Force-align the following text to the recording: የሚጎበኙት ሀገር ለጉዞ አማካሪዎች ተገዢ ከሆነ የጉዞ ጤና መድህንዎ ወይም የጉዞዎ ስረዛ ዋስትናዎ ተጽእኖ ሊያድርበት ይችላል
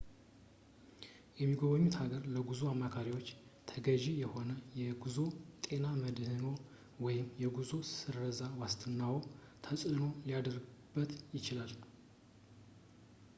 የሚጎበኙት 1.39 1.95
ሀገር 1.99 2.21
ለጉዞ 2.35 2.61
አማካሪዎች 2.71 3.27
ተገዢ 3.71 4.05
ከሆነ 4.29 4.51
የጉዞ 4.81 5.17
ጤና 5.65 5.85
መድህንዎ 6.01 6.53
ወይም 7.05 7.27
የጉዞዎ 7.43 7.81
ስረዛ 7.93 8.41
ዋስትናዎ 8.63 9.15
ተጽእኖ 9.67 9.99
ሊያድርበት 10.27 11.11
ይችላል 11.37 11.73